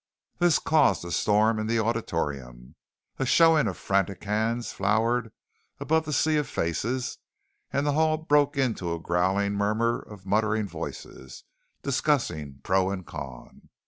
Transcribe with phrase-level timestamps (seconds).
[0.39, 2.73] This caused a storm in the auditorium.
[3.19, 5.31] A showing of frantic hands flowered
[5.79, 7.19] above the sea of faces
[7.71, 11.43] and the hall broke into a growling murmur of muttering voices,
[11.83, 13.69] discussing pro and con.